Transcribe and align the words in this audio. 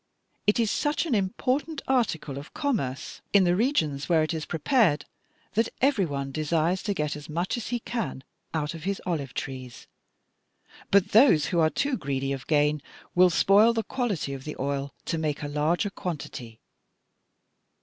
It 0.47 0.59
is 0.59 0.71
such 0.71 1.05
an 1.05 1.13
important 1.13 1.83
article 1.87 2.39
of 2.39 2.55
commerce 2.55 3.21
in 3.33 3.43
the 3.43 3.55
regions 3.55 4.09
where 4.09 4.23
it 4.23 4.33
is 4.33 4.47
prepared 4.47 5.05
that 5.53 5.69
every 5.79 6.07
one 6.07 6.31
desires 6.31 6.81
to 6.81 6.95
get 6.95 7.15
as 7.15 7.29
much 7.29 7.55
as 7.55 7.67
he 7.67 7.79
can 7.79 8.23
out 8.51 8.73
of 8.73 8.83
his 8.85 8.99
olive 9.05 9.35
trees, 9.35 9.85
but 10.89 11.09
those 11.11 11.45
who 11.53 11.59
are 11.59 11.69
too 11.69 11.97
greedy 11.97 12.33
of 12.33 12.47
gain 12.47 12.81
will 13.13 13.29
spoil 13.29 13.73
the 13.73 13.83
quality 13.83 14.33
of 14.33 14.43
the 14.43 14.55
oil 14.57 14.91
to 15.05 15.19
make 15.19 15.43
a 15.43 15.47
larger 15.47 15.91
quantity. 15.91 16.59